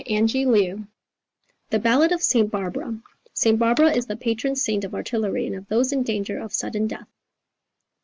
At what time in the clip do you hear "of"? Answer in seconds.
2.11-2.23, 4.83-4.95, 5.55-5.67, 6.39-6.51